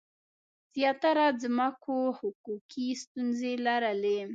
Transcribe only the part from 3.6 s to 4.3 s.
لرلې.